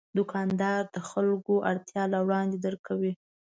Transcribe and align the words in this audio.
دوکاندار 0.17 0.81
د 0.95 0.97
خلکو 1.09 1.53
اړتیا 1.69 2.03
له 2.13 2.19
وړاندې 2.25 2.57
درک 2.65 2.81
کوي. 2.89 3.13